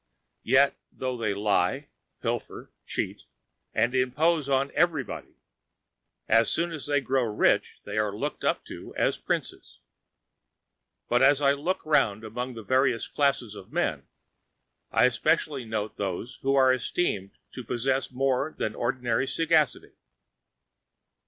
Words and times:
Yet, 0.41 0.75
though 0.91 1.15
they 1.15 1.35
lie, 1.35 1.89
pilfer, 2.23 2.71
cheat, 2.87 3.21
and 3.71 3.93
impose 3.93 4.49
on 4.49 4.71
everybody, 4.73 5.35
as 6.27 6.49
soon 6.49 6.71
as 6.71 6.87
they 6.87 7.01
grow 7.01 7.21
rich 7.23 7.79
they 7.83 7.99
are 7.99 8.11
looked 8.11 8.43
up 8.43 8.65
to 8.65 8.95
as 8.95 9.19
princes. 9.19 9.77
But 11.07 11.21
as 11.21 11.39
I 11.39 11.51
look 11.51 11.85
round 11.85 12.23
among 12.23 12.55
the 12.55 12.63
various 12.63 13.07
classes 13.07 13.53
of 13.53 13.71
men, 13.71 14.07
I 14.91 15.07
specially 15.09 15.65
note 15.65 15.97
those 15.97 16.39
who 16.41 16.55
are 16.55 16.73
esteemed 16.73 17.37
to 17.51 17.63
possess 17.63 18.09
more 18.09 18.55
than 18.57 18.73
ordinary 18.73 19.27
sagacity. 19.27 19.91